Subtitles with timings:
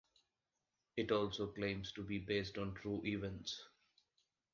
[0.97, 3.65] It also claims to be based on true events.